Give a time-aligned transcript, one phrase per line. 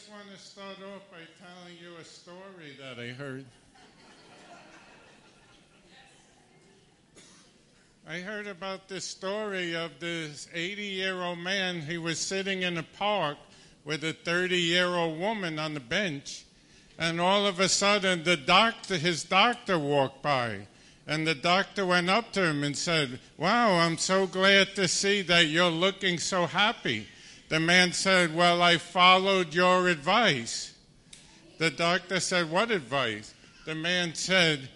[0.00, 3.44] just want to start off by telling you a story that I heard.
[8.08, 11.82] I heard about this story of this 80 year old man.
[11.82, 13.36] He was sitting in a park
[13.84, 16.44] with a 30 year old woman on the bench,
[16.98, 20.66] and all of a sudden, the doctor, his doctor walked by.
[21.06, 25.20] And the doctor went up to him and said, Wow, I'm so glad to see
[25.22, 27.06] that you're looking so happy.
[27.50, 30.72] The man said, Well, I followed your advice.
[31.58, 33.34] The doctor said, What advice?
[33.66, 34.68] The man said,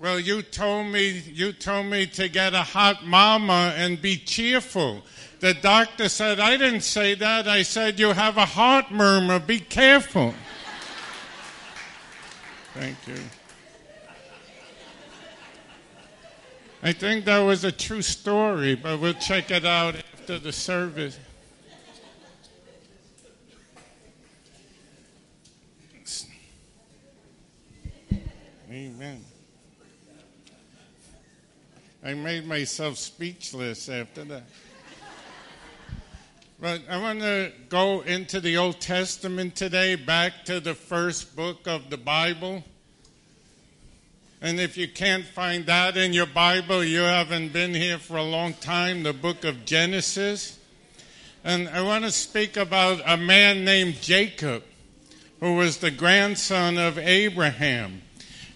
[0.00, 5.02] Well, you told me you told me to get a hot mama and be cheerful.
[5.40, 7.46] The doctor said, I didn't say that.
[7.46, 9.38] I said you have a heart murmur.
[9.38, 10.34] Be careful.
[12.72, 13.16] Thank you.
[16.82, 21.18] I think that was a true story, but we'll check it out after the service.
[28.70, 29.24] Amen.
[32.04, 34.42] I made myself speechless after that.
[36.60, 41.66] But I want to go into the Old Testament today, back to the first book
[41.66, 42.62] of the Bible.
[44.42, 48.22] And if you can't find that in your Bible, you haven't been here for a
[48.22, 50.58] long time, the book of Genesis.
[51.42, 54.62] And I want to speak about a man named Jacob,
[55.40, 58.02] who was the grandson of Abraham.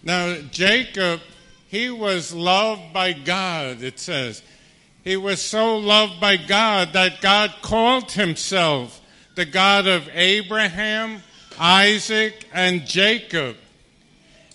[0.03, 1.21] Now, Jacob,
[1.69, 4.43] he was loved by God, it says.
[5.05, 9.01] He was so loved by God that God called himself
[9.35, 11.23] the God of Abraham,
[11.59, 13.57] Isaac, and Jacob.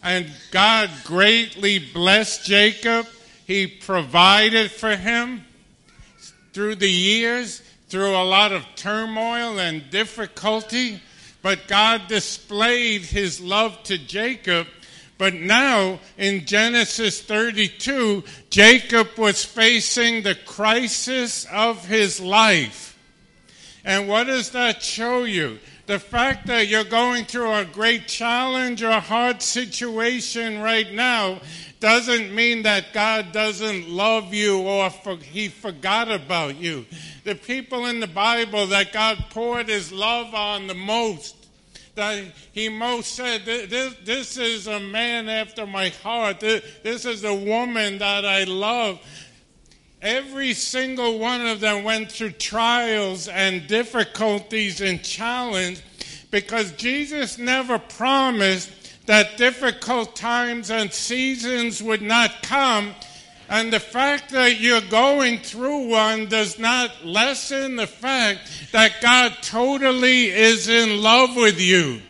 [0.04, 3.08] And God greatly blessed Jacob.
[3.46, 5.46] He provided for him
[6.54, 11.02] through the years, through a lot of turmoil and difficulty.
[11.42, 14.68] But God displayed his love to Jacob.
[15.18, 22.98] But now in Genesis 32, Jacob was facing the crisis of his life.
[23.84, 25.60] And what does that show you?
[25.88, 31.40] the fact that you're going through a great challenge or hard situation right now
[31.80, 36.86] doesn't mean that God doesn't love you or for, he forgot about you.
[37.24, 41.37] The people in the Bible that God poured his love on the most,
[41.98, 46.40] that he most said, this, this is a man after my heart.
[46.40, 49.00] This is a woman that I love.
[50.02, 55.82] Every single one of them went through trials and difficulties and challenge
[56.32, 58.72] because Jesus never promised
[59.08, 62.94] that difficult times and seasons would not come.
[63.50, 69.38] And the fact that you're going through one does not lessen the fact that God
[69.42, 72.02] totally is in love with you.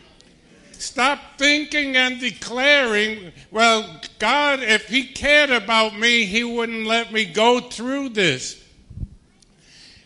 [0.72, 7.24] Stop thinking and declaring, well, God, if He cared about me, He wouldn't let me
[7.24, 8.64] go through this.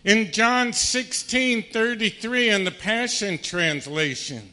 [0.05, 4.51] In John 16 33 in the Passion Translation,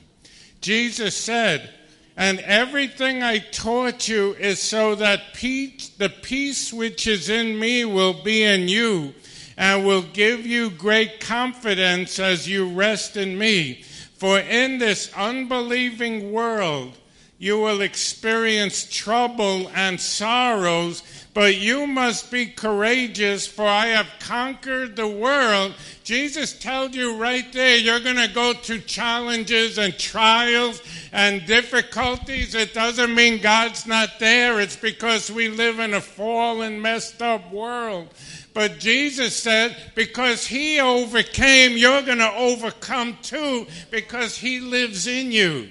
[0.61, 1.73] Jesus said,
[2.19, 7.85] And everything I taught you is so that peace, the peace which is in me
[7.85, 9.13] will be in you,
[9.56, 13.84] and will give you great confidence as you rest in me.
[14.18, 16.97] For in this unbelieving world,
[17.40, 24.98] you will experience trouble and sorrows, but you must be courageous, for I have conquered
[24.98, 25.74] the world.
[26.04, 30.82] Jesus tells you right there, you're going to go through challenges and trials
[31.14, 32.56] and difficulties.
[32.56, 37.50] It doesn't mean God's not there, it's because we live in a fallen, messed up
[37.54, 38.10] world.
[38.54, 45.32] But Jesus said, because he overcame, you're going to overcome too, because he lives in
[45.32, 45.70] you.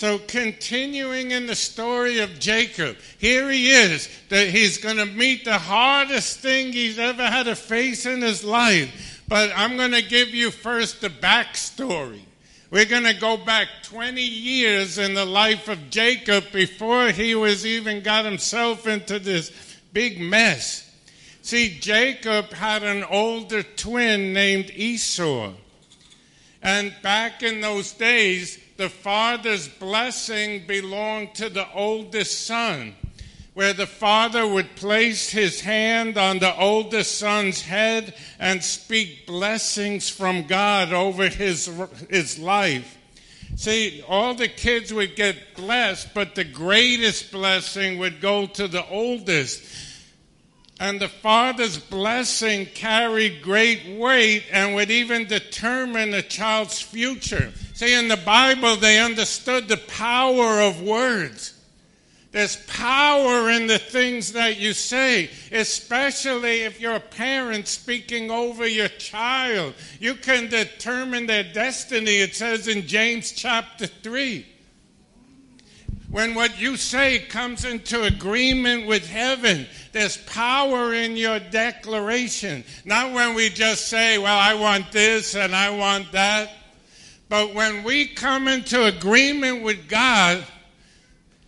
[0.00, 5.44] So, continuing in the story of Jacob, here he is, that he's going to meet
[5.44, 9.22] the hardest thing he's ever had to face in his life.
[9.28, 12.22] But I'm going to give you first the backstory.
[12.70, 17.66] We're going to go back 20 years in the life of Jacob before he was
[17.66, 19.52] even got himself into this
[19.92, 20.90] big mess.
[21.42, 25.52] See, Jacob had an older twin named Esau.
[26.62, 32.94] And back in those days, the father's blessing belonged to the oldest son
[33.52, 40.08] where the father would place his hand on the oldest son's head and speak blessings
[40.08, 41.70] from God over his,
[42.08, 42.96] his life.
[43.54, 48.86] See, all the kids would get blessed, but the greatest blessing would go to the
[48.88, 49.62] oldest.
[50.80, 57.52] And the father's blessing carried great weight and would even determine a child's future.
[57.80, 61.54] See, in the Bible, they understood the power of words.
[62.30, 68.68] There's power in the things that you say, especially if you're a parent speaking over
[68.68, 69.72] your child.
[69.98, 74.44] You can determine their destiny, it says in James chapter 3
[76.10, 79.66] when what you say comes into agreement with heaven.
[79.92, 82.62] There's power in your declaration.
[82.84, 86.50] Not when we just say, well, I want this and I want that.
[87.30, 90.44] But when we come into agreement with God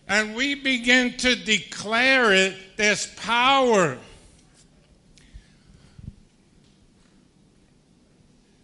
[0.07, 3.97] and we begin to declare it, there's power.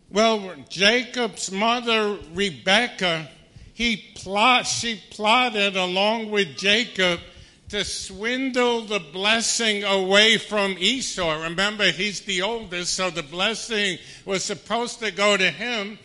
[0.10, 3.28] Well, Jacob's mother, Rebecca,
[3.74, 7.20] he plot, she plotted along with Jacob
[7.68, 11.44] to swindle the blessing away from Esau.
[11.44, 16.00] Remember, he's the oldest, so the blessing was supposed to go to him.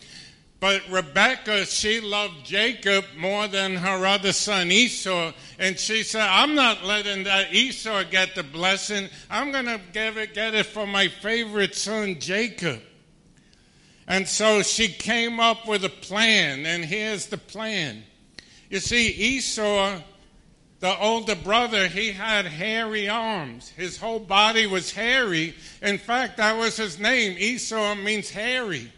[0.65, 5.31] But Rebecca, she loved Jacob more than her other son Esau.
[5.59, 9.09] And she said, I'm not letting that Esau get the blessing.
[9.29, 12.81] I'm going to give it, get it for my favorite son Jacob.
[14.07, 18.01] And so she came up with a plan, and here's the plan.
[18.71, 19.99] You see, Esau,
[20.79, 23.69] the older brother, he had hairy arms.
[23.69, 25.53] His whole body was hairy.
[25.83, 27.35] In fact, that was his name.
[27.37, 28.91] Esau means hairy.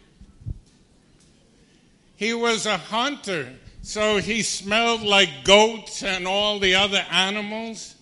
[2.18, 3.48] He was a hunter,
[3.80, 7.94] so he smelled like goats and all the other animals.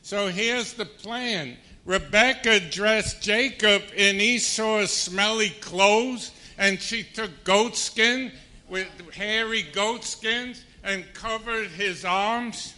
[0.00, 7.76] So here's the plan Rebecca dressed Jacob in Esau's smelly clothes, and she took goat
[7.76, 8.32] skin
[8.70, 12.72] with hairy goat skins and covered his arms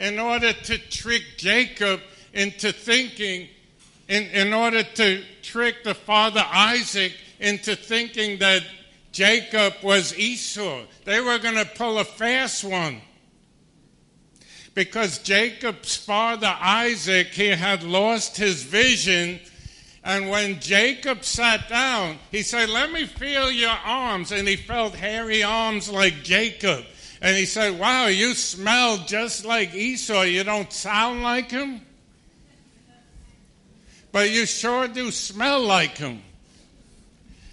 [0.00, 2.00] in order to trick Jacob
[2.32, 3.46] into thinking,
[4.08, 8.62] in, in order to trick the father Isaac into thinking that
[9.12, 10.82] Jacob was Esau.
[11.04, 13.00] They were going to pull a fast one
[14.74, 19.40] because Jacob's father Isaac, he had lost his vision.
[20.04, 24.32] And when Jacob sat down, he said, Let me feel your arms.
[24.32, 26.84] And he felt hairy arms like Jacob.
[27.20, 30.22] And he said, Wow, you smell just like Esau.
[30.22, 31.82] You don't sound like him,
[34.12, 36.22] but you sure do smell like him.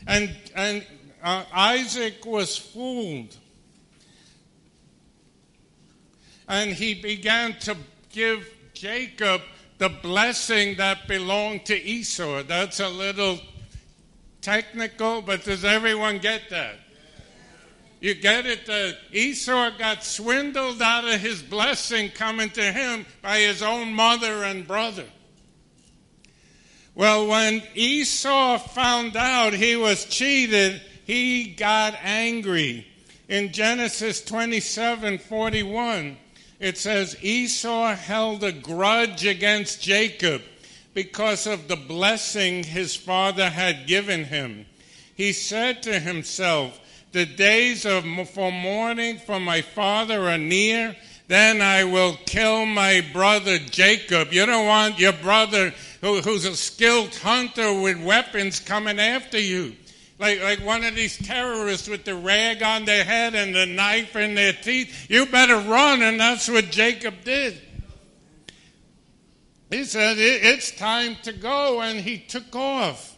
[0.08, 0.86] And, and
[1.22, 3.36] uh, Isaac was fooled
[6.48, 7.76] and he began to
[8.10, 9.42] give Jacob
[9.78, 12.44] the blessing that belonged to Esau.
[12.44, 13.40] That's a little
[14.42, 16.76] technical, but does everyone get that?
[18.00, 23.40] You get it that Esau got swindled out of his blessing coming to him by
[23.40, 25.06] his own mother and brother.
[26.98, 32.88] Well, when Esau found out he was cheated, he got angry.
[33.30, 36.18] In Genesis 27 41,
[36.60, 40.42] it says Esau held a grudge against Jacob
[40.96, 44.66] because of the blessing his father had given him.
[45.14, 46.80] He said to himself,
[47.12, 50.96] The days of for mourning for my father are near.
[51.28, 54.32] Then I will kill my brother Jacob.
[54.32, 59.76] You don't want your brother who, who's a skilled hunter with weapons coming after you
[60.20, 64.16] like, like one of these terrorists with the rag on their head and the knife
[64.16, 65.10] in their teeth.
[65.10, 67.62] You better run, and that's what Jacob did.
[69.70, 73.16] He said, It's time to go, and he took off.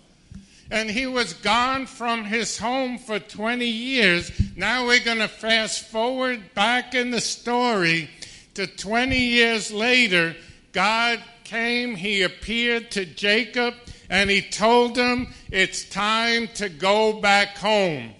[0.71, 4.31] And he was gone from his home for 20 years.
[4.55, 8.09] Now we're going to fast forward back in the story
[8.53, 10.35] to 20 years later.
[10.71, 13.73] God came, he appeared to Jacob
[14.09, 18.13] and he told him, it's time to go back home.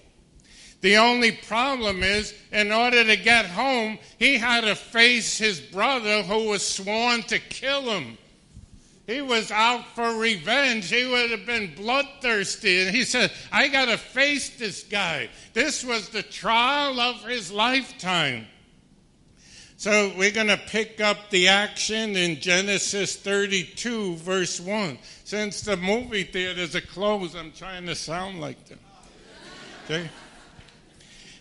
[0.82, 6.24] The only problem is, in order to get home, he had to face his brother
[6.24, 8.18] who was sworn to kill him.
[9.06, 10.90] He was out for revenge.
[10.90, 12.82] He would have been bloodthirsty.
[12.82, 15.30] And he said, I got to face this guy.
[15.54, 18.46] This was the trial of his lifetime.
[19.80, 25.00] So we're going to pick up the action in Genesis 32, verse 1.
[25.24, 28.80] Since the movie theaters are closed, I'm trying to sound like them.
[29.86, 30.10] Okay?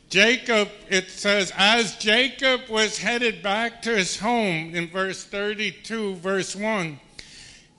[0.08, 6.54] Jacob, it says, as Jacob was headed back to his home in verse 32, verse
[6.54, 7.00] 1,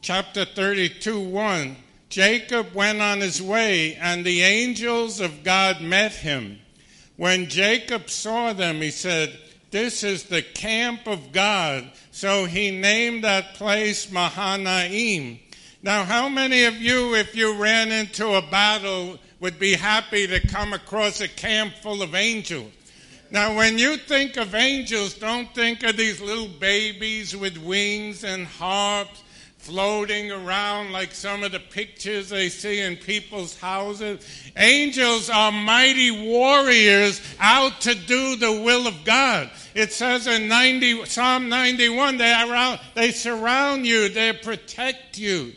[0.02, 1.78] chapter 32, 1,
[2.10, 6.60] Jacob went on his way, and the angels of God met him.
[7.16, 9.40] When Jacob saw them, he said,
[9.72, 11.92] this is the camp of God.
[12.12, 15.40] So he named that place Mahanaim.
[15.82, 20.46] Now, how many of you, if you ran into a battle, would be happy to
[20.48, 22.72] come across a camp full of angels?
[23.32, 28.48] Now, when you think of angels, don't think of these little babies with wings and
[28.48, 29.22] harps
[29.60, 34.26] floating around like some of the pictures they see in people's houses.
[34.56, 39.52] Angels are mighty warriors out to do the will of God.
[39.76, 45.52] It says in 90, Psalm 91, they, around, they surround you, they protect you.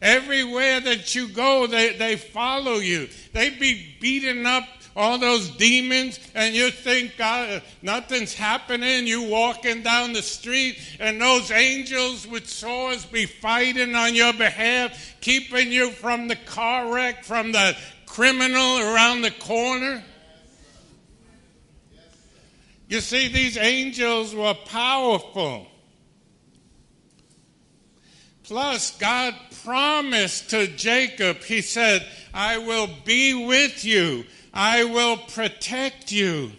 [0.00, 3.08] Everywhere that you go, they, they follow you.
[3.32, 4.64] They be beating up
[4.98, 9.06] all those demons, and you think God, uh, nothing's happening.
[9.06, 15.16] You walking down the street, and those angels with swords be fighting on your behalf,
[15.20, 17.76] keeping you from the car wreck, from the
[18.06, 20.02] criminal around the corner.
[22.88, 25.68] You see, these angels were powerful.
[28.42, 34.24] Plus, God promised to Jacob, He said, I will be with you,
[34.58, 36.50] I will protect you.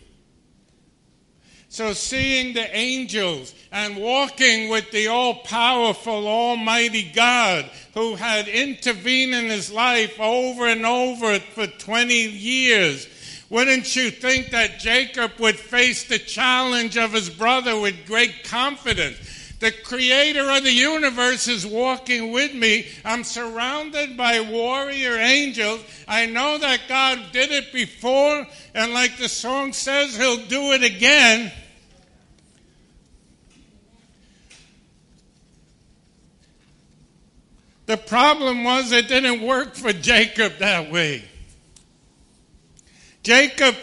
[1.67, 9.35] So, seeing the angels and walking with the all powerful, almighty God who had intervened
[9.35, 13.05] in his life over and over for 20 years,
[13.49, 19.17] wouldn't you think that Jacob would face the challenge of his brother with great confidence?
[19.59, 22.87] The creator of the universe is walking with me.
[23.03, 25.83] I'm surrounded by warrior angels.
[26.07, 30.83] I know that God did it before, and like the song says, He'll do it
[30.83, 31.51] again.
[37.85, 41.23] The problem was it didn't work for Jacob that way.
[43.23, 43.75] Jacob,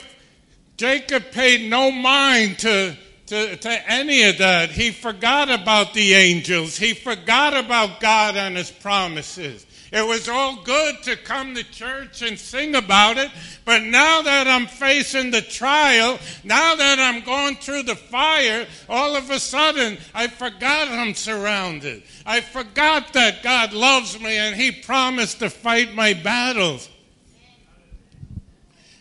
[0.76, 4.70] Jacob paid no mind to to, to any of that.
[4.70, 6.76] He forgot about the angels.
[6.76, 9.66] He forgot about God and his promises.
[9.92, 13.30] It was all good to come to church and sing about it,
[13.64, 19.14] but now that I'm facing the trial, now that I'm going through the fire, all
[19.14, 22.02] of a sudden I forgot I'm surrounded.
[22.24, 26.88] I forgot that God loves me and He promised to fight my battles.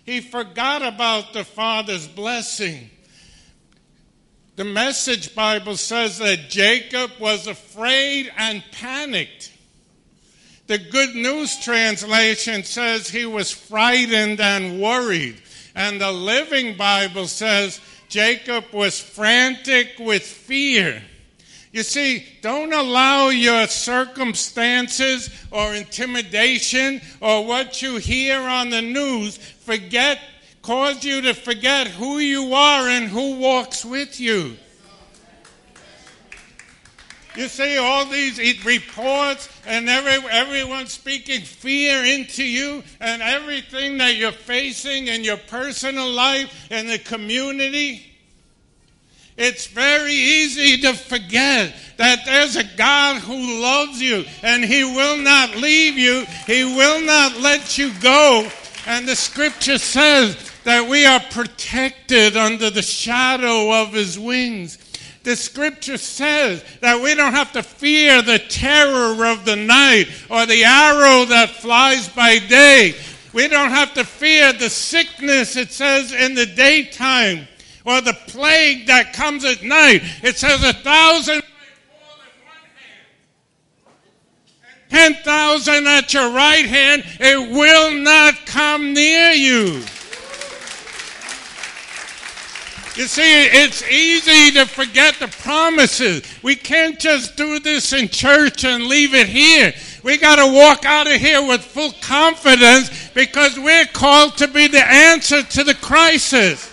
[0.05, 2.91] He forgot about the Father's blessing.
[4.55, 9.51] The Message Bible says that Jacob was afraid and panicked.
[10.67, 15.41] The Good News Translation says he was frightened and worried.
[15.75, 21.03] And the Living Bible says Jacob was frantic with fear.
[21.73, 29.37] You see, don't allow your circumstances or intimidation or what you hear on the news
[29.37, 30.19] forget
[30.65, 34.57] cause you to forget who you are and who walks with you.
[37.35, 44.15] You see all these reports and every, everyone speaking fear into you and everything that
[44.15, 48.03] you're facing in your personal life and the community.
[49.37, 55.17] It's very easy to forget that there's a God who loves you and He will
[55.17, 56.25] not leave you.
[56.47, 58.49] He will not let you go.
[58.87, 64.77] And the scripture says that we are protected under the shadow of his wings.
[65.23, 70.45] The scripture says that we don't have to fear the terror of the night or
[70.45, 72.95] the arrow that flies by day.
[73.33, 77.47] We don't have to fear the sickness, it says, in the daytime
[77.85, 80.01] or the plague that comes at night.
[80.23, 81.43] It says a thousand
[84.89, 89.83] ten thousand at your right hand, it will not come near you.
[92.95, 96.23] You see, it's easy to forget the promises.
[96.41, 99.73] We can't just do this in church and leave it here.
[100.01, 104.67] We got to walk out of here with full confidence because we're called to be
[104.67, 106.71] the answer to the crisis.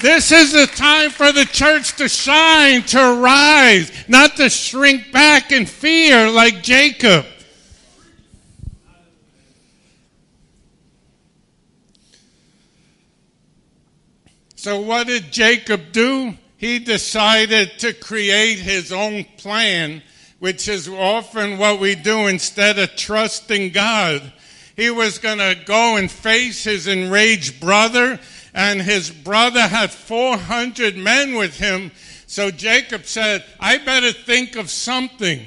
[0.00, 5.50] This is the time for the church to shine, to rise, not to shrink back
[5.50, 7.26] in fear like Jacob.
[14.66, 16.34] So, what did Jacob do?
[16.56, 20.02] He decided to create his own plan,
[20.40, 24.32] which is often what we do instead of trusting God.
[24.74, 28.18] He was going to go and face his enraged brother,
[28.52, 31.92] and his brother had 400 men with him.
[32.26, 35.42] So Jacob said, I better think of something.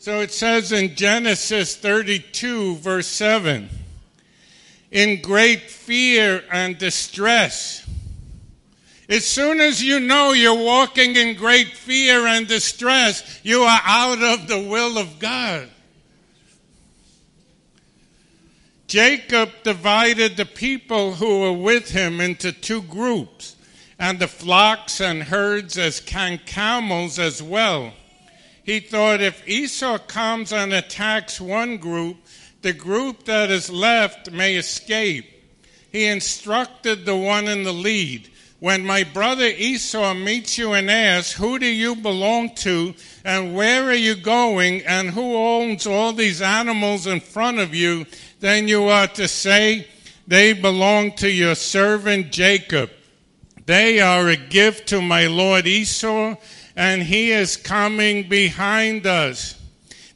[0.00, 3.68] So it says in Genesis 32, verse 7.
[4.96, 7.86] In great fear and distress.
[9.10, 14.22] As soon as you know you're walking in great fear and distress, you are out
[14.22, 15.68] of the will of God.
[18.86, 23.54] Jacob divided the people who were with him into two groups,
[23.98, 27.92] and the flocks and herds as can camels as well.
[28.64, 32.16] He thought if Esau comes and attacks one group,
[32.66, 35.24] the group that is left may escape.
[35.92, 41.34] He instructed the one in the lead when my brother Esau meets you and asks,
[41.34, 42.92] Who do you belong to,
[43.24, 48.04] and where are you going, and who owns all these animals in front of you,
[48.40, 49.86] then you are to say,
[50.26, 52.90] They belong to your servant Jacob.
[53.66, 56.34] They are a gift to my lord Esau,
[56.74, 59.54] and he is coming behind us.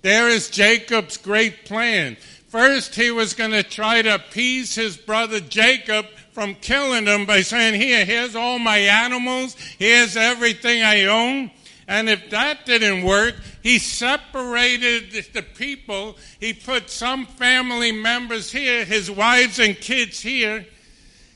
[0.03, 2.17] There is Jacob's great plan.
[2.51, 7.43] First, he was going to try to appease his brother Jacob from killing him by
[7.43, 11.53] saying, Here, here's all my animals, here's everything I own.
[11.87, 16.17] And if that didn't work, he separated the people.
[16.41, 20.67] He put some family members here, his wives and kids here,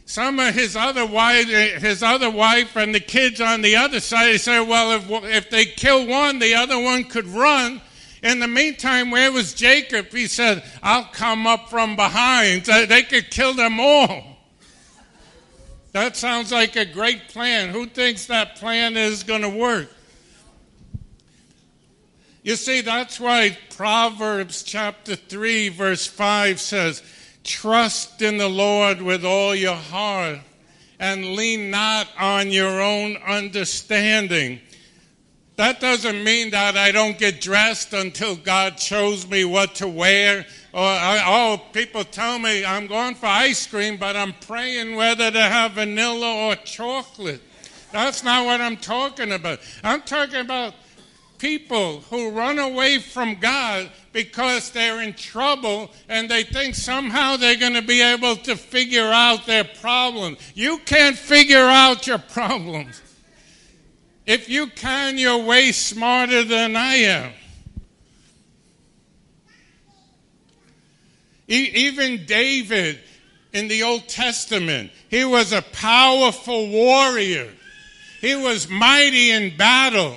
[0.06, 4.32] some of his other wife, his other wife and the kids on the other side.
[4.32, 7.80] He said, well, if, if they kill one, the other one could run.
[8.24, 10.10] In the meantime, where was Jacob?
[10.10, 12.64] He said, I'll come up from behind.
[12.64, 14.38] They could kill them all.
[15.92, 17.68] That sounds like a great plan.
[17.68, 19.90] Who thinks that plan is going to work?
[22.42, 27.02] You see, that's why Proverbs chapter 3, verse 5 says,
[27.44, 30.40] Trust in the Lord with all your heart
[30.98, 34.60] and lean not on your own understanding.
[35.56, 40.40] That doesn't mean that I don't get dressed until God shows me what to wear.
[40.72, 45.40] Or, oh, people tell me I'm going for ice cream, but I'm praying whether to
[45.40, 47.40] have vanilla or chocolate.
[47.92, 49.60] That's not what I'm talking about.
[49.84, 50.74] I'm talking about
[51.38, 57.56] people who run away from God because they're in trouble and they think somehow they're
[57.56, 60.38] going to be able to figure out their problems.
[60.54, 63.00] You can't figure out your problems.
[64.26, 67.32] If you can, you're way smarter than I am.
[71.46, 73.00] even David
[73.52, 77.52] in the Old Testament, he was a powerful warrior.
[78.20, 80.16] He was mighty in battle.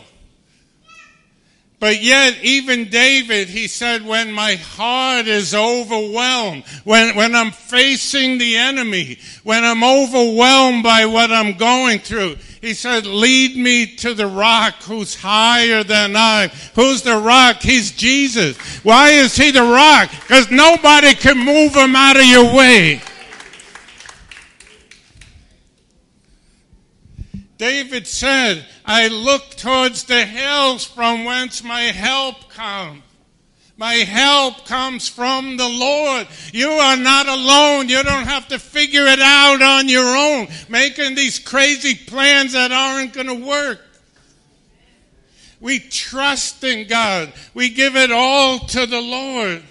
[1.79, 8.39] But yet, even David, he said, when my heart is overwhelmed, when, when I'm facing
[8.39, 14.15] the enemy, when I'm overwhelmed by what I'm going through, he said, lead me to
[14.15, 16.47] the rock who's higher than I.
[16.73, 17.61] Who's the rock?
[17.61, 18.57] He's Jesus.
[18.83, 20.09] Why is he the rock?
[20.09, 23.01] Because nobody can move him out of your way.
[27.57, 33.03] David said, I look towards the hills from whence my help comes.
[33.77, 36.27] My help comes from the Lord.
[36.51, 37.89] You are not alone.
[37.89, 42.71] You don't have to figure it out on your own, making these crazy plans that
[42.71, 43.79] aren't going to work.
[45.59, 47.31] We trust in God.
[47.53, 49.63] We give it all to the Lord.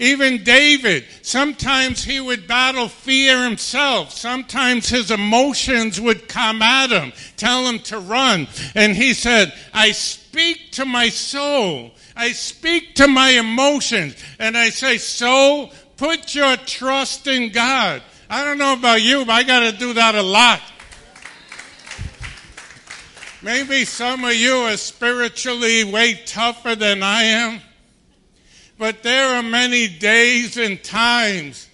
[0.00, 4.12] Even David, sometimes he would battle fear himself.
[4.12, 8.48] Sometimes his emotions would come at him, tell him to run.
[8.74, 11.90] And he said, I speak to my soul.
[12.16, 14.16] I speak to my emotions.
[14.38, 18.02] And I say, soul, put your trust in God.
[18.30, 20.62] I don't know about you, but I got to do that a lot.
[23.42, 27.60] Maybe some of you are spiritually way tougher than I am.
[28.80, 31.68] But there are many days and times,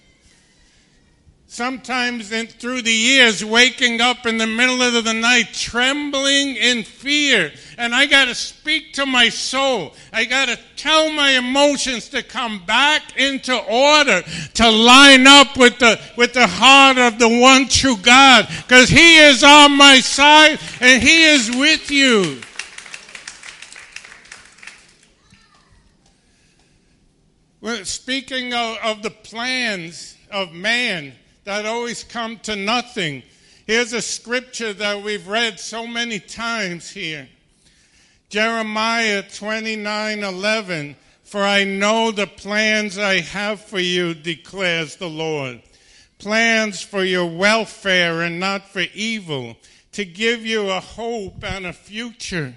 [1.47, 6.83] sometimes in, through the years, waking up in the middle of the night, trembling in
[6.83, 7.53] fear.
[7.77, 9.93] And I got to speak to my soul.
[10.11, 14.21] I got to tell my emotions to come back into order,
[14.55, 18.49] to line up with the, with the heart of the one true God.
[18.63, 22.41] Because He is on my side and He is with you.
[27.83, 33.23] Speaking of, of the plans of man that always come to nothing,
[33.65, 37.27] here's a scripture that we've read so many times here.
[38.29, 40.95] Jeremiah 29 11.
[41.23, 45.61] For I know the plans I have for you, declares the Lord.
[46.19, 49.57] Plans for your welfare and not for evil,
[49.91, 52.53] to give you a hope and a future.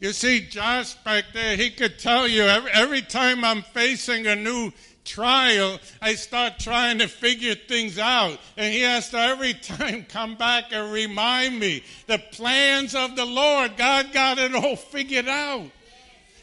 [0.00, 4.36] You see, Josh back there, he could tell you every, every time I'm facing a
[4.36, 4.72] new
[5.04, 8.38] trial, I start trying to figure things out.
[8.56, 13.24] And he has to every time come back and remind me the plans of the
[13.24, 13.76] Lord.
[13.76, 15.70] God got it all figured out.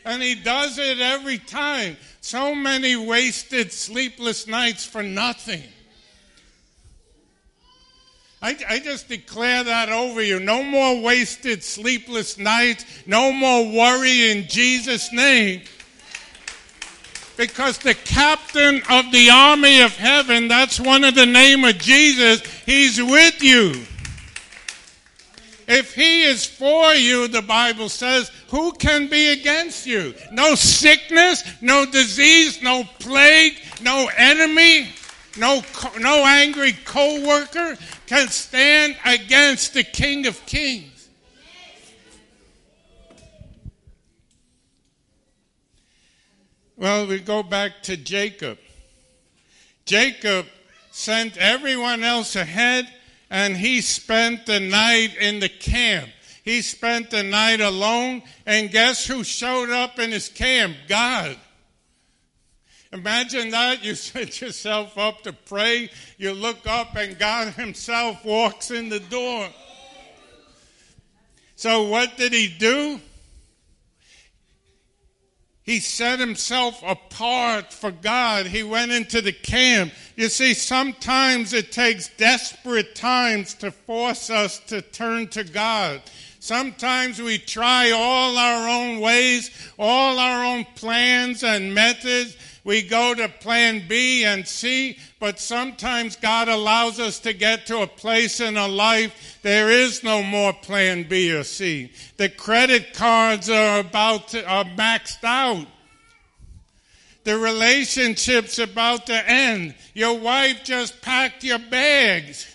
[0.03, 1.97] And he does it every time.
[2.21, 5.63] So many wasted sleepless nights for nothing.
[8.45, 10.39] I, I, just declare that over you.
[10.39, 12.85] No more wasted sleepless nights.
[13.07, 15.63] No more worry in Jesus' name.
[17.37, 22.41] Because the captain of the army of heaven, that's one of the name of Jesus,
[22.67, 23.83] he's with you.
[25.67, 30.13] If he is for you, the Bible says, who can be against you?
[30.31, 34.89] No sickness, no disease, no plague, no enemy,
[35.37, 35.61] no,
[35.99, 41.09] no angry co-worker can stand against the King of Kings.
[46.77, 48.57] Well, we go back to Jacob.
[49.85, 50.45] Jacob
[50.91, 52.87] sent everyone else ahead
[53.29, 56.09] and he spent the night in the camp.
[56.43, 60.75] He spent the night alone, and guess who showed up in his camp?
[60.87, 61.37] God.
[62.95, 63.83] Imagine that.
[63.83, 69.01] You set yourself up to pray, you look up, and God Himself walks in the
[69.01, 69.47] door.
[71.57, 72.99] So, what did He do?
[75.63, 78.45] He set himself apart for God.
[78.45, 79.93] He went into the camp.
[80.15, 86.03] You see, sometimes it takes desperate times to force us to turn to God.
[86.39, 92.37] Sometimes we try all our own ways, all our own plans and methods.
[92.65, 97.83] We go to plan B and C, but sometimes God allows us to get to
[97.83, 101.91] a place in our life there is no more plan B or C.
[102.17, 105.67] The credit cards are about to, are maxed out.
[107.23, 109.75] The relationship's about to end.
[109.93, 112.54] Your wife just packed your bags.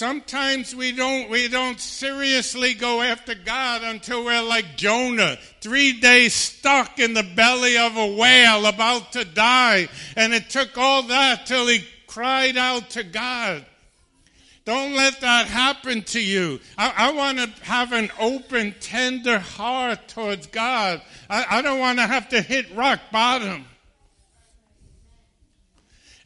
[0.00, 6.32] Sometimes we don't, we don't seriously go after God until we're like Jonah, three days
[6.32, 9.88] stuck in the belly of a whale about to die.
[10.16, 13.66] And it took all that till he cried out to God.
[14.64, 16.60] Don't let that happen to you.
[16.78, 21.02] I, I want to have an open, tender heart towards God.
[21.28, 23.66] I, I don't want to have to hit rock bottom.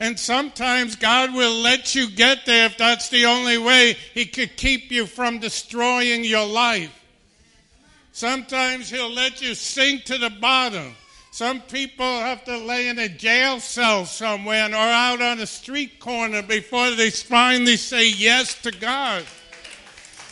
[0.01, 4.57] And sometimes God will let you get there if that's the only way He could
[4.57, 6.93] keep you from destroying your life.
[8.13, 10.95] Sometimes He'll let you sink to the bottom.
[11.31, 15.99] Some people have to lay in a jail cell somewhere or out on a street
[15.99, 19.25] corner before they finally say yes to God.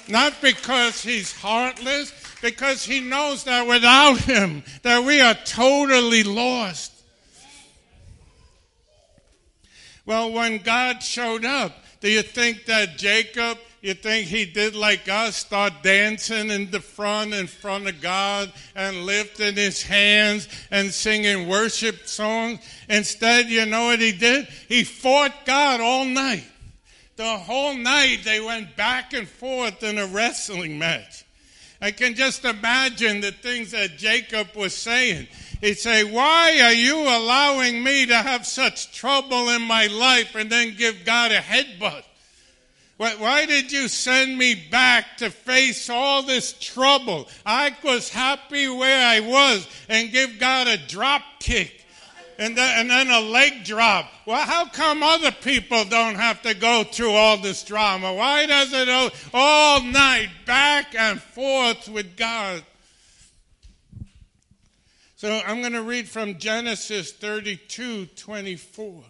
[0.09, 6.92] Not because He's heartless, because He knows that without Him, that we are totally lost.
[10.05, 15.09] Well, when God showed up, do you think that Jacob, you think he did like
[15.09, 20.93] us, start dancing in the front, in front of God, and lifting his hands and
[20.93, 22.59] singing worship songs?
[22.89, 24.49] Instead, you know what he did?
[24.69, 26.45] He fought God all night.
[27.15, 31.25] The whole night they went back and forth in a wrestling match.
[31.81, 35.29] I can just imagine the things that Jacob was saying.
[35.63, 40.51] He'd say, Why are you allowing me to have such trouble in my life and
[40.51, 42.03] then give God a headbutt?
[42.97, 47.29] Why did you send me back to face all this trouble?
[47.47, 51.85] I was happy where I was and give God a drop kick
[52.39, 54.11] and then, a leg drop.
[54.27, 58.13] Well, how come other people don't have to go through all this drama?
[58.15, 62.65] Why does it all, all night back and forth with God?
[65.23, 69.05] So I'm going to read from Genesis 32 24.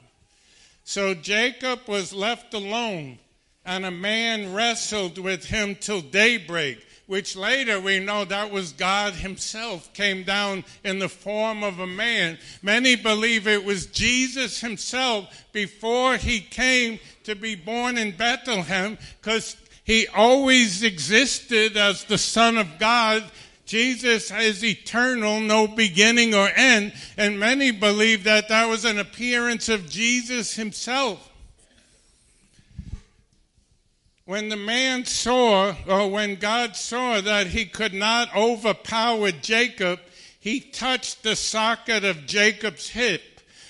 [0.85, 3.19] So Jacob was left alone,
[3.65, 9.15] and a man wrestled with him till daybreak, which later we know that was God
[9.15, 12.37] Himself came down in the form of a man.
[12.61, 19.57] Many believe it was Jesus Himself before He came to be born in Bethlehem, because
[19.83, 23.25] He always existed as the Son of God
[23.65, 29.69] Jesus is eternal, no beginning or end, and many believe that that was an appearance
[29.69, 31.31] of Jesus himself.
[34.25, 40.01] When the man saw, or when God saw that he could not overpower Jacob,
[40.39, 43.23] he touched the socket of Jacob's hip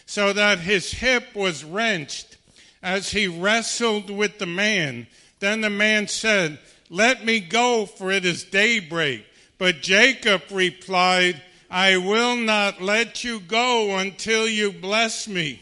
[0.07, 2.37] so that his hip was wrenched
[2.83, 5.07] as he wrestled with the man.
[5.41, 6.59] Then the man said,
[6.91, 9.27] Let me go, for it is daybreak.
[9.63, 15.61] But Jacob replied, I will not let you go until you bless me.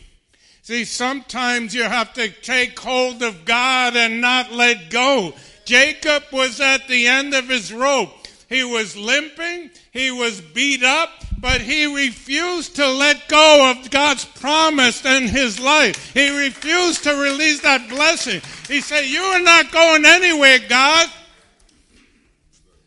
[0.63, 5.35] See, sometimes you have to take hold of God and not let go.
[5.67, 8.27] Jacob was at the end of his rope.
[8.49, 9.69] He was limping.
[9.93, 15.61] He was beat up, but he refused to let go of God's promise in his
[15.61, 16.15] life.
[16.15, 18.41] He refused to release that blessing.
[18.67, 21.11] He said, You are not going anywhere, God.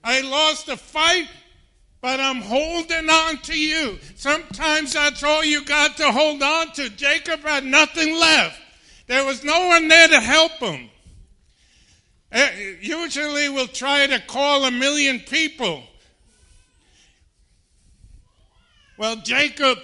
[0.03, 1.29] I lost the fight,
[2.01, 3.97] but I'm holding on to you.
[4.15, 6.89] Sometimes that's all you got to hold on to.
[6.89, 8.59] Jacob had nothing left.
[9.07, 10.89] There was no one there to help him.
[12.31, 15.83] Eh, usually we'll try to call a million people.
[18.97, 19.77] Well, Jacob,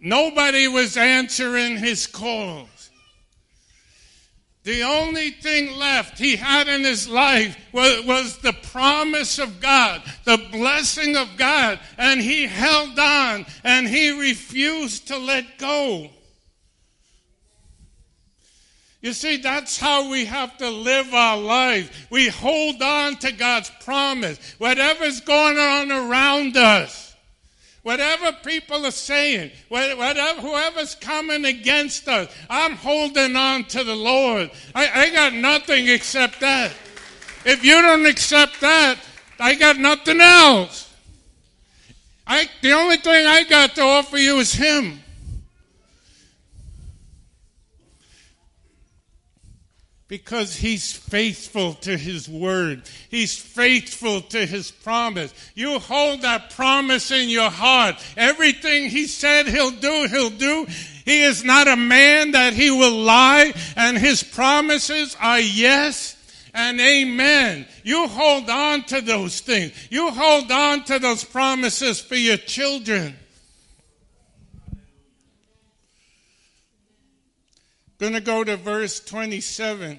[0.00, 2.68] nobody was answering his calls.
[4.64, 10.02] The only thing left he had in his life was, was, the promise of God,
[10.24, 16.08] the blessing of God, and he held on and he refused to let go.
[19.02, 21.90] You see, that's how we have to live our lives.
[22.08, 24.38] We hold on to God's promise.
[24.56, 27.03] Whatever's going on around us,
[27.84, 34.50] Whatever people are saying, whatever, whoever's coming against us, I'm holding on to the Lord.
[34.74, 36.72] I, I got nothing except that.
[37.44, 38.98] If you don't accept that,
[39.38, 40.94] I got nothing else.
[42.26, 45.03] I, the only thing I got to offer you is Him.
[50.14, 52.80] Because he's faithful to his word.
[53.10, 55.34] He's faithful to his promise.
[55.56, 57.96] You hold that promise in your heart.
[58.16, 60.66] Everything he said he'll do, he'll do.
[61.04, 66.16] He is not a man that he will lie, and his promises are yes
[66.54, 67.66] and amen.
[67.82, 69.72] You hold on to those things.
[69.90, 73.16] You hold on to those promises for your children.
[77.98, 79.98] Going to go to verse 27.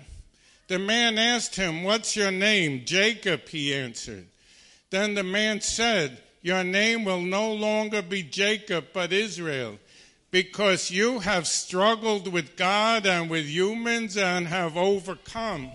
[0.67, 2.84] The man asked him, What's your name?
[2.86, 4.25] Jacob, he answered.
[4.89, 9.77] Then the man said, Your name will no longer be Jacob, but Israel,
[10.31, 15.71] because you have struggled with God and with humans and have overcome.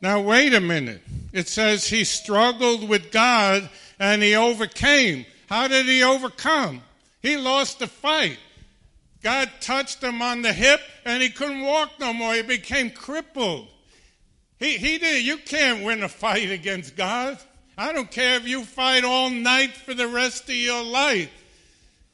[0.00, 1.02] Now, wait a minute.
[1.32, 5.24] It says he struggled with God and he overcame.
[5.48, 6.82] How did he overcome?
[7.22, 8.38] He lost the fight.
[9.26, 12.32] God touched him on the hip and he couldn't walk no more.
[12.34, 13.66] He became crippled.
[14.60, 15.26] He, he did.
[15.26, 17.36] You can't win a fight against God.
[17.76, 21.28] I don't care if you fight all night for the rest of your life.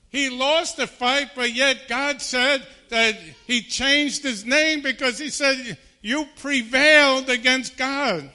[0.08, 5.28] He lost the fight, but yet God said that he changed his name because he
[5.28, 8.30] said, You prevailed against God.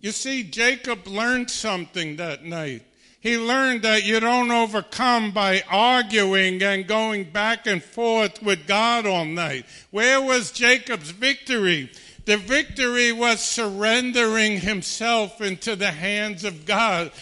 [0.00, 2.82] You see, Jacob learned something that night.
[3.20, 9.04] He learned that you don't overcome by arguing and going back and forth with God
[9.04, 9.66] all night.
[9.90, 11.90] Where was Jacob's victory?
[12.24, 17.12] The victory was surrendering himself into the hands of God.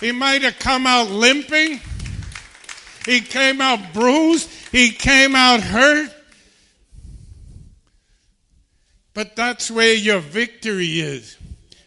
[0.00, 1.80] He might have come out limping.
[3.04, 4.48] He came out bruised.
[4.72, 6.13] He came out hurt.
[9.14, 11.38] But that's where your victory is.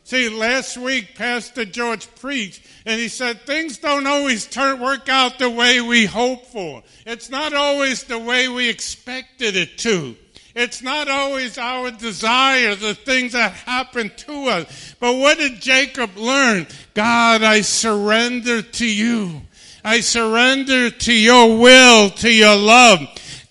[0.06, 5.38] See, last week Pastor George preached and he said things don't always turn, work out
[5.38, 6.82] the way we hope for.
[7.06, 10.16] It's not always the way we expected it to.
[10.56, 14.96] It's not always our desire, the things that happen to us.
[15.00, 16.66] But what did Jacob learn?
[16.94, 19.42] God, I surrender to you.
[19.84, 23.02] I surrender to your will, to your love.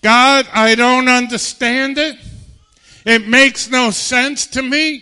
[0.01, 2.17] God, I don't understand it.
[3.07, 5.01] It makes no sense to me.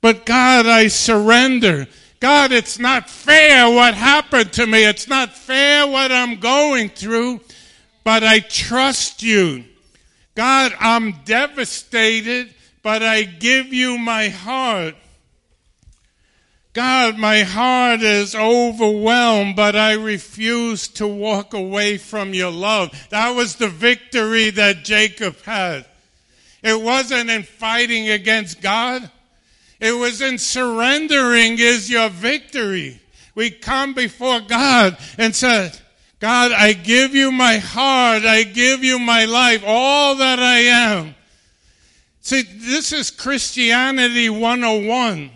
[0.00, 1.88] But God, I surrender.
[2.20, 4.84] God, it's not fair what happened to me.
[4.84, 7.40] It's not fair what I'm going through,
[8.04, 9.64] but I trust you.
[10.36, 14.94] God, I'm devastated, but I give you my heart.
[16.74, 22.92] God, my heart is overwhelmed, but I refuse to walk away from your love.
[23.10, 25.86] That was the victory that Jacob had.
[26.64, 29.10] It wasn't in fighting against God.
[29.78, 33.00] It was in surrendering is your victory.
[33.34, 35.78] We come before God and said,
[36.20, 38.24] God, I give you my heart.
[38.24, 41.14] I give you my life, all that I am.
[42.22, 45.30] See, this is Christianity 101.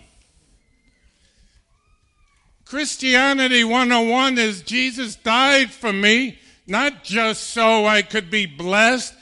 [2.64, 9.14] Christianity 101 is Jesus died for me, not just so I could be blessed,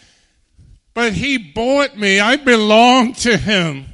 [0.97, 2.21] but he bought me.
[2.21, 3.85] I belong to him.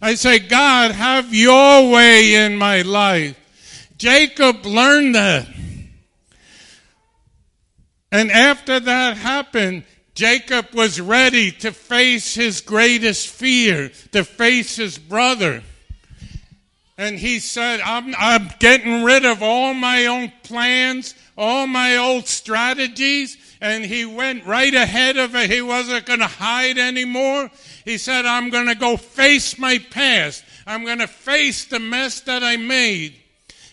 [0.00, 3.38] I say, God, have your way in my life.
[3.98, 5.46] Jacob learned that.
[8.10, 9.84] And after that happened,
[10.14, 15.62] Jacob was ready to face his greatest fear, to face his brother.
[16.96, 22.26] And he said, I'm, I'm getting rid of all my own plans, all my old
[22.26, 23.36] strategies.
[23.60, 25.50] And he went right ahead of it.
[25.50, 27.50] He wasn't going to hide anymore.
[27.84, 30.44] He said, I'm going to go face my past.
[30.66, 33.14] I'm going to face the mess that I made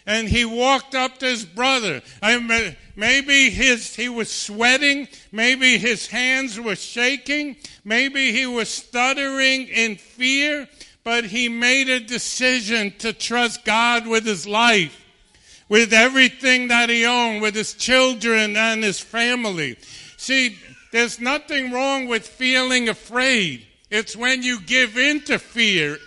[0.06, 2.02] and he walked up to his brother.
[2.22, 5.08] I, maybe his, he was sweating.
[5.32, 7.56] Maybe his hands were shaking.
[7.84, 10.68] Maybe he was stuttering in fear,
[11.04, 15.05] but he made a decision to trust God with his life,
[15.70, 19.78] with everything that he owned, with his children and his family.
[20.18, 20.58] See,
[20.92, 23.66] there's nothing wrong with feeling afraid.
[23.90, 25.98] It's when you give in to fear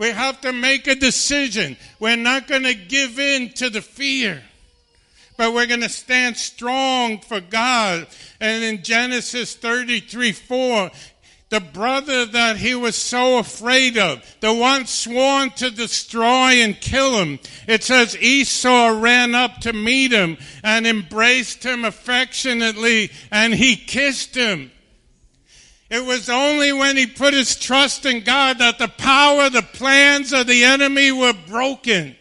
[0.00, 1.76] we have to make a decision.
[2.00, 4.42] We're not going to give in to the fear,
[5.36, 8.06] but we're going to stand strong for God.
[8.40, 10.90] And in Genesis 33 4,
[11.50, 17.18] the brother that he was so afraid of, the one sworn to destroy and kill
[17.20, 17.40] him.
[17.66, 24.36] It says Esau ran up to meet him and embraced him affectionately and he kissed
[24.36, 24.70] him.
[25.90, 30.32] It was only when he put his trust in God that the power, the plans
[30.32, 32.14] of the enemy were broken.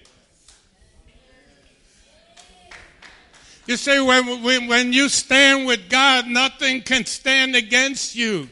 [3.68, 8.50] You see, when, when, when you stand with God, nothing can stand against you.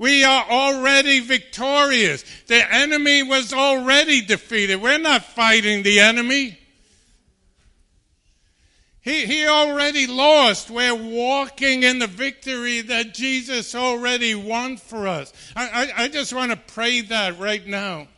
[0.00, 2.24] We are already victorious.
[2.46, 4.80] The enemy was already defeated.
[4.80, 6.58] We're not fighting the enemy.
[9.02, 10.70] He, he already lost.
[10.70, 15.34] We're walking in the victory that Jesus already won for us.
[15.54, 18.08] I, I, I just want to pray that right now.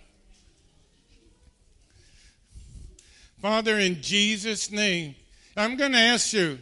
[3.40, 5.16] Father, in Jesus' name,
[5.56, 6.60] I'm going to ask you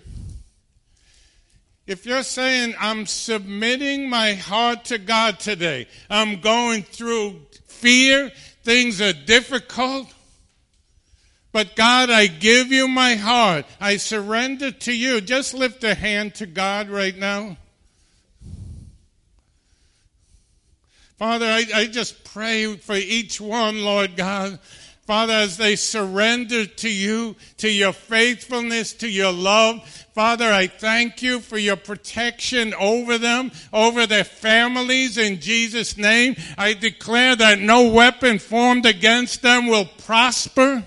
[1.90, 8.30] if you're saying, I'm submitting my heart to God today, I'm going through fear,
[8.62, 10.06] things are difficult.
[11.50, 13.66] But God, I give you my heart.
[13.80, 15.20] I surrender to you.
[15.20, 17.56] Just lift a hand to God right now.
[21.18, 24.60] Father, I, I just pray for each one, Lord God.
[25.10, 31.20] Father, as they surrender to you, to your faithfulness, to your love, Father, I thank
[31.20, 36.36] you for your protection over them, over their families in Jesus' name.
[36.56, 40.84] I declare that no weapon formed against them will prosper.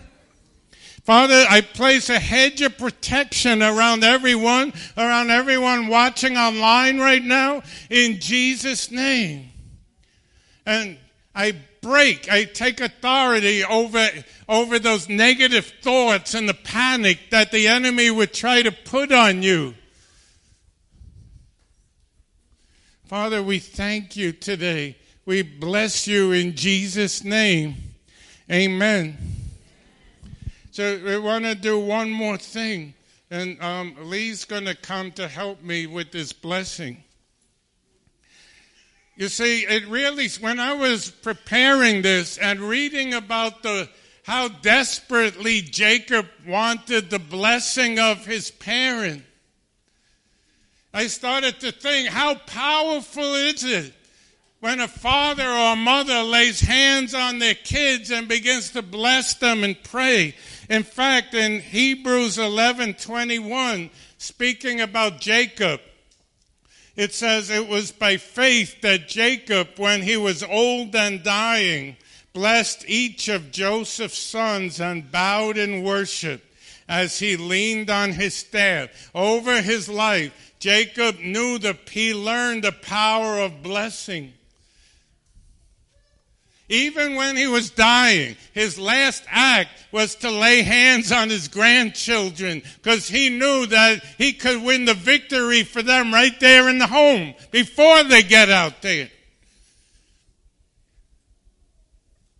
[1.04, 7.62] Father, I place a hedge of protection around everyone, around everyone watching online right now,
[7.90, 9.50] in Jesus' name.
[10.66, 10.98] And
[11.36, 14.10] I break, I take authority over,
[14.50, 19.44] over those negative thoughts and the panic that the enemy would try to put on
[19.44, 19.76] you.
[23.06, 24.98] Father, we thank you today.
[25.26, 27.76] We bless you in Jesus' name.
[28.52, 29.18] Amen.
[30.72, 32.96] So we want to do one more thing.
[33.30, 37.04] And um, Lee's going to come to help me with this blessing.
[39.16, 43.88] You see, it really, when I was preparing this and reading about the,
[44.24, 49.24] how desperately Jacob wanted the blessing of his parent,
[50.94, 53.94] I started to think, how powerful is it
[54.64, 59.34] when a father or a mother lays hands on their kids and begins to bless
[59.34, 60.34] them and pray.
[60.70, 65.82] In fact, in Hebrews 11:21, speaking about Jacob,
[66.96, 71.98] it says it was by faith that Jacob, when he was old and dying,
[72.34, 76.44] blessed each of Joseph's sons and bowed in worship
[76.88, 79.10] as he leaned on his staff.
[79.16, 84.34] Over his life, Jacob knew that he learned the power of blessing.
[86.70, 92.62] Even when he was dying, his last act was to lay hands on his grandchildren
[92.82, 96.88] because he knew that he could win the victory for them right there in the
[96.88, 99.10] home before they get out there.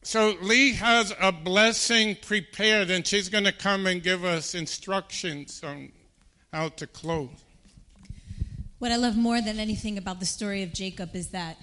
[0.04, 5.62] So Lee has a blessing prepared and she's going to come and give us instructions
[5.64, 5.92] on
[6.52, 7.30] how to close.
[8.80, 11.58] What I love more than anything about the story of Jacob is that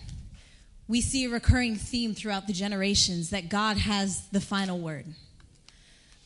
[0.91, 5.07] we see a recurring theme throughout the generations that God has the final word.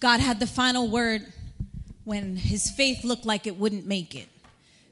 [0.01, 1.23] God had the final word
[2.05, 4.27] when his faith looked like it wouldn't make it.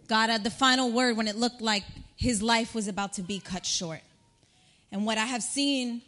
[0.09, 1.85] God had the final word when it looked like
[2.16, 4.03] his life was about to be cut short.
[4.93, 6.03] And what I have seen,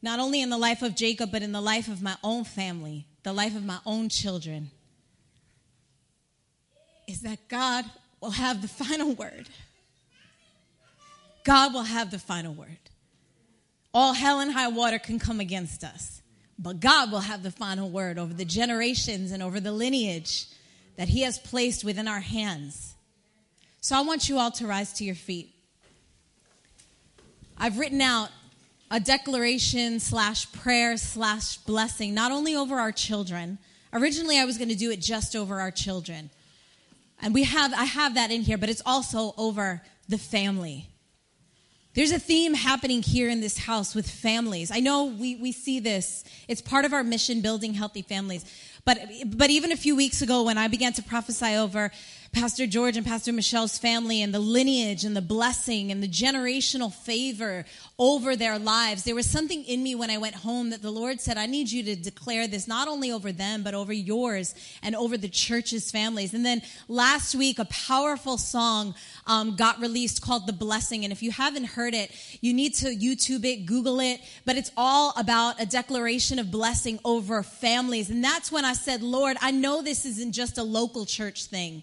[0.00, 3.04] not only in the life of Jacob, but in the life of my own family,
[3.24, 4.70] the life of my own children,
[7.08, 7.84] is that God
[8.20, 9.48] will have the final word.
[11.42, 12.78] God will have the final word.
[13.94, 16.22] All hell and high water can come against us,
[16.58, 20.46] but God will have the final word over the generations and over the lineage
[20.96, 22.94] that He has placed within our hands.
[23.80, 25.54] So I want you all to rise to your feet.
[27.56, 28.30] I've written out
[28.90, 33.58] a declaration slash prayer slash blessing, not only over our children.
[33.92, 36.30] Originally, I was going to do it just over our children.
[37.20, 40.88] And we have, I have that in here, but it's also over the family.
[41.94, 44.70] There's a theme happening here in this house with families.
[44.70, 46.22] I know we, we see this.
[46.46, 48.44] It's part of our mission building healthy families.
[48.84, 51.90] But, but even a few weeks ago, when I began to prophesy over
[52.32, 56.92] Pastor George and Pastor Michelle's family and the lineage and the blessing and the generational
[56.92, 57.64] favor
[57.98, 59.04] over their lives.
[59.04, 61.70] There was something in me when I went home that the Lord said, I need
[61.70, 65.90] you to declare this not only over them, but over yours and over the church's
[65.90, 66.34] families.
[66.34, 68.94] And then last week, a powerful song
[69.26, 71.04] um, got released called The Blessing.
[71.04, 74.20] And if you haven't heard it, you need to YouTube it, Google it.
[74.44, 78.10] But it's all about a declaration of blessing over families.
[78.10, 81.82] And that's when I said, Lord, I know this isn't just a local church thing.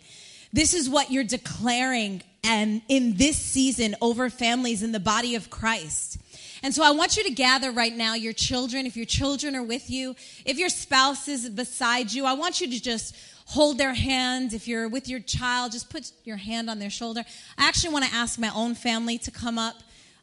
[0.55, 5.49] This is what you're declaring and in this season over families in the body of
[5.49, 6.17] Christ.
[6.63, 9.63] And so I want you to gather right now your children, if your children are
[9.63, 13.93] with you, if your spouse is beside you, I want you to just hold their
[13.93, 14.53] hands.
[14.53, 17.25] If you're with your child, just put your hand on their shoulder.
[17.57, 19.75] I actually want to ask my own family to come up,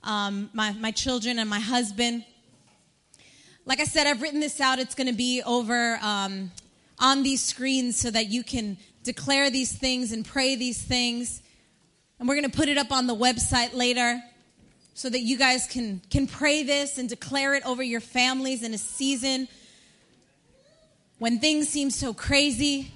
[0.03, 2.25] um, my, my children and my husband.
[3.67, 4.79] Like I said, I've written this out.
[4.79, 6.53] It's going to be over um,
[6.99, 11.43] on these screens so that you can declare these things and pray these things.
[12.19, 14.23] And we're going to put it up on the website later
[14.95, 18.75] so that you guys can, can pray this and declare it over your families in
[18.75, 19.49] a season
[21.19, 22.93] when things seem so crazy.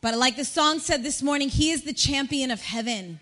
[0.00, 3.20] But like the song said this morning, He is the champion of heaven.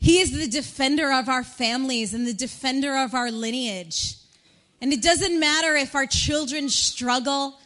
[0.00, 4.16] He is the defender of our families and the defender of our lineage.
[4.80, 7.56] And it doesn't matter if our children struggle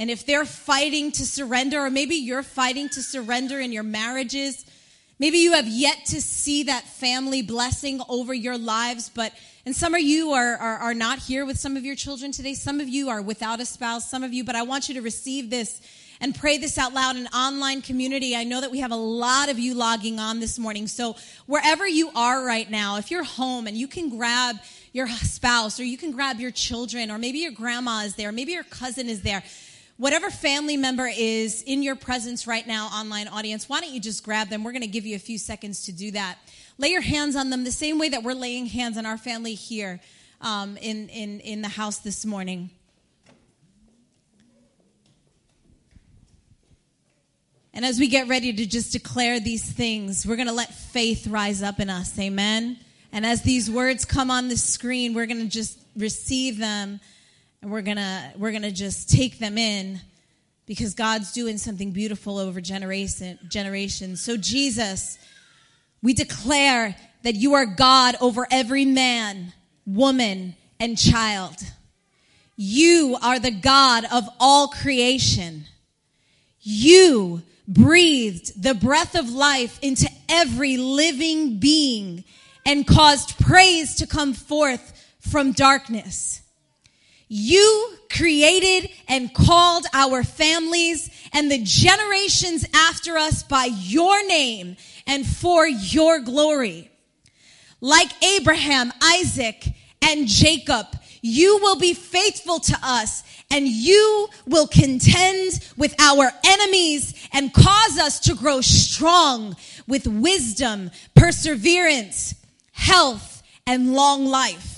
[0.00, 4.64] and if they're fighting to surrender, or maybe you're fighting to surrender in your marriages,
[5.18, 9.34] maybe you have yet to see that family blessing over your lives, but
[9.66, 12.54] and some of you are, are, are not here with some of your children today.
[12.54, 15.02] Some of you are without a spouse, some of you, but I want you to
[15.02, 15.82] receive this
[16.18, 18.34] and pray this out loud in online community.
[18.34, 20.86] I know that we have a lot of you logging on this morning.
[20.86, 24.56] So wherever you are right now, if you're home and you can grab
[24.94, 28.52] your spouse or you can grab your children or maybe your grandma is there, maybe
[28.52, 29.42] your cousin is there
[30.00, 34.24] whatever family member is in your presence right now, online audience, why don't you just
[34.24, 34.64] grab them?
[34.64, 36.38] We're going to give you a few seconds to do that.
[36.78, 39.52] Lay your hands on them the same way that we're laying hands on our family
[39.52, 40.00] here
[40.40, 42.70] um, in, in, in the house this morning.
[47.74, 51.26] And as we get ready to just declare these things, we're going to let faith
[51.26, 52.18] rise up in us.
[52.18, 52.78] Amen.
[53.12, 57.00] And as these words come on the screen, we're going to just receive them
[57.62, 60.00] and we're gonna we're gonna just take them in
[60.66, 64.22] because God's doing something beautiful over generation generations.
[64.22, 65.18] So Jesus,
[66.02, 69.52] we declare that you are God over every man,
[69.86, 71.56] woman, and child.
[72.56, 75.64] You are the God of all creation.
[76.60, 82.24] You breathed the breath of life into every living being
[82.66, 86.42] and caused praise to come forth from darkness.
[87.32, 94.76] You created and called our families and the generations after us by your name
[95.06, 96.90] and for your glory.
[97.80, 99.64] Like Abraham, Isaac,
[100.02, 100.86] and Jacob,
[101.22, 107.96] you will be faithful to us and you will contend with our enemies and cause
[108.00, 109.54] us to grow strong
[109.86, 112.34] with wisdom, perseverance,
[112.72, 114.69] health, and long life.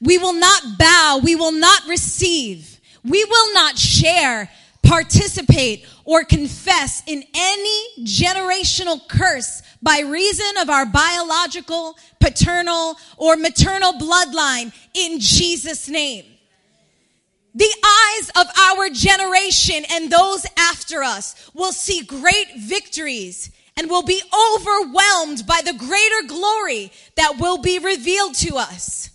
[0.00, 1.20] We will not bow.
[1.22, 2.80] We will not receive.
[3.04, 4.50] We will not share,
[4.82, 13.92] participate, or confess in any generational curse by reason of our biological, paternal, or maternal
[13.92, 16.24] bloodline in Jesus' name.
[17.54, 24.02] The eyes of our generation and those after us will see great victories and will
[24.02, 24.22] be
[24.54, 29.10] overwhelmed by the greater glory that will be revealed to us.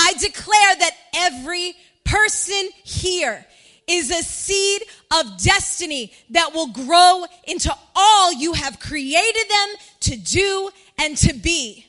[0.00, 1.74] I declare that every
[2.04, 3.44] person here
[3.88, 9.68] is a seed of destiny that will grow into all you have created them
[10.00, 10.70] to do
[11.00, 11.84] and to be.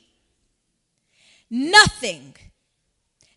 [1.51, 2.35] Nothing,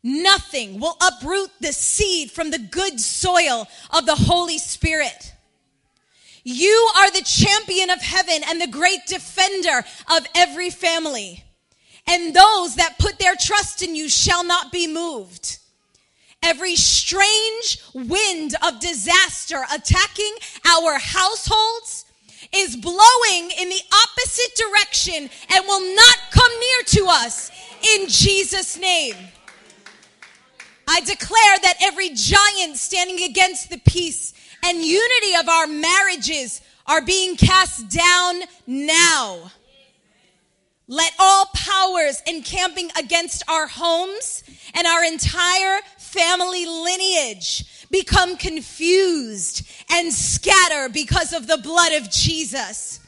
[0.03, 5.35] nothing will uproot the seed from the good soil of the Holy Spirit.
[6.45, 11.45] You are the champion of heaven and the great defender of every family.
[12.07, 15.59] And those that put their trust in you shall not be moved.
[16.43, 20.35] Every strange wind of disaster attacking
[20.67, 22.05] our households
[22.53, 27.51] is blowing in the opposite direction and will not come near to us
[27.95, 29.15] in Jesus' name.
[30.89, 34.35] I declare that every giant standing against the peace
[34.65, 39.53] and unity of our marriages are being cast down now.
[40.89, 44.43] Let all powers encamping against our homes
[44.75, 53.01] and our entire family lineage become confused and scatter because of the blood of Jesus.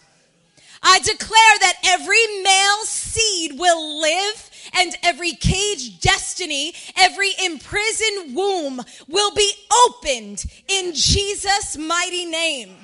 [0.82, 8.82] I declare that every male seed will live and every caged destiny, every imprisoned womb
[9.08, 9.52] will be
[9.86, 12.74] opened in Jesus' mighty name.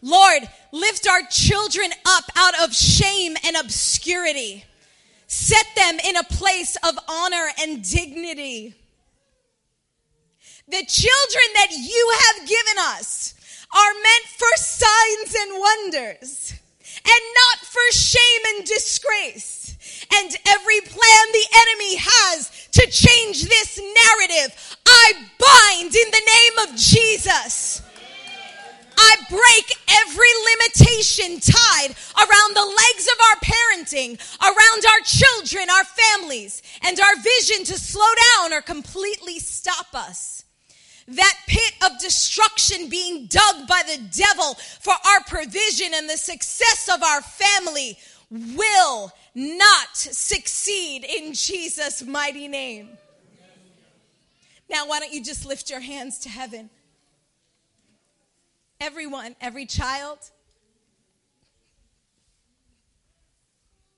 [0.00, 0.42] Lord,
[0.74, 4.64] lift our children up out of shame and obscurity.
[5.28, 8.74] Set them in a place of honor and dignity.
[10.66, 13.34] The children that you have given us
[13.72, 16.54] are meant for signs and wonders
[16.96, 19.76] and not for shame and disgrace.
[20.12, 26.68] And every plan the enemy has to change this narrative, I bind in the name
[26.68, 27.83] of Jesus.
[28.96, 35.84] I break every limitation tied around the legs of our parenting, around our children, our
[35.84, 40.44] families, and our vision to slow down or completely stop us.
[41.06, 46.88] That pit of destruction being dug by the devil for our provision and the success
[46.92, 47.98] of our family
[48.30, 52.90] will not succeed in Jesus' mighty name.
[54.70, 56.70] Now, why don't you just lift your hands to heaven?
[58.84, 60.18] Everyone, every child,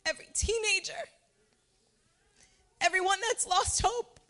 [0.07, 0.93] every teenager,
[2.81, 4.21] everyone that's lost hope,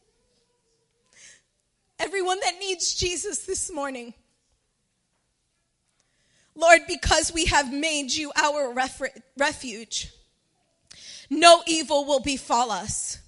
[1.99, 4.15] everyone that needs Jesus this morning.
[6.55, 8.75] Lord, because we have made you our
[9.37, 10.11] refuge,
[11.29, 13.19] no evil will befall us,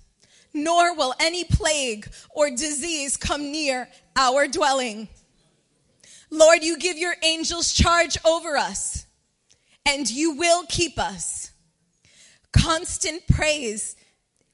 [0.55, 5.09] nor will any plague or disease come near our dwelling.
[6.31, 9.07] Lord, you give your angels charge over us,
[9.87, 11.53] and you will keep us.
[12.53, 13.97] Constant praise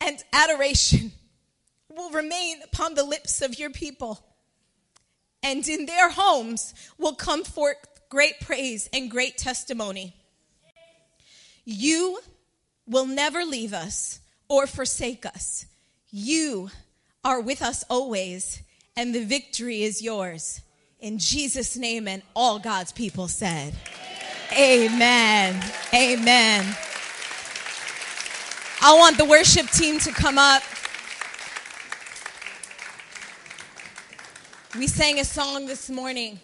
[0.00, 1.12] and adoration
[1.88, 4.24] will remain upon the lips of your people,
[5.42, 7.76] and in their homes will come forth
[8.08, 10.14] great praise and great testimony.
[11.64, 12.20] You
[12.86, 15.66] will never leave us or forsake us.
[16.10, 16.70] You
[17.24, 18.62] are with us always,
[18.96, 20.60] and the victory is yours.
[21.04, 23.74] In Jesus' name, and all God's people said,
[24.58, 25.62] Amen.
[25.92, 26.76] Amen.
[28.80, 30.62] I want the worship team to come up.
[34.78, 36.40] We sang a song this morning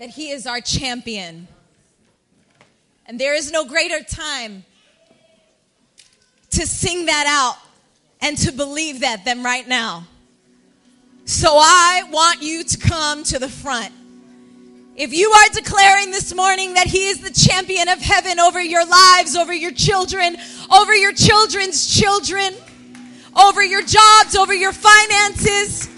[0.00, 1.46] that He is our champion.
[3.06, 4.64] And there is no greater time
[6.50, 7.62] to sing that out
[8.20, 10.08] and to believe that than right now.
[11.26, 13.90] So I want you to come to the front.
[14.94, 18.86] If you are declaring this morning that He is the champion of heaven over your
[18.86, 20.36] lives, over your children,
[20.70, 22.52] over your children's children,
[23.34, 25.88] over your jobs, over your finances,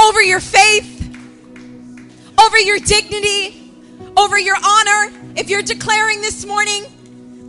[0.00, 1.16] over your faith,
[2.36, 3.72] over your dignity,
[4.16, 6.84] over your honor, if you're declaring this morning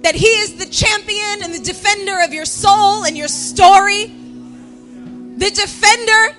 [0.03, 5.51] that He is the champion and the defender of your soul and your story, the
[5.55, 6.37] defender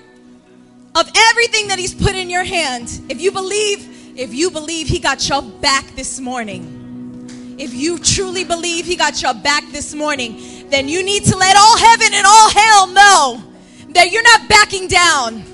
[0.94, 3.00] of everything that he's put in your hand.
[3.08, 8.44] If you believe, if you believe he got your back this morning, if you truly
[8.44, 12.26] believe he got your back this morning, then you need to let all heaven and
[12.26, 13.42] all hell know
[13.90, 15.44] that you're not backing down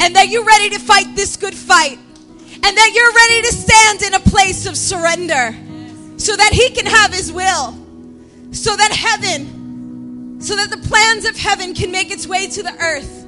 [0.00, 1.98] and that you're ready to fight this good fight
[2.64, 5.54] and that you're ready to stand in a place of surrender
[6.18, 7.76] so that he can have his will,
[8.52, 12.74] so that heaven, so that the plans of heaven can make its way to the
[12.80, 13.21] earth.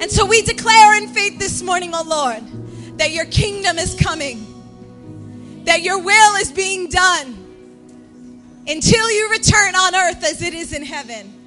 [0.00, 5.64] And so we declare in faith this morning, oh Lord, that your kingdom is coming,
[5.64, 7.34] that your will is being done
[8.66, 11.37] until you return on earth as it is in heaven.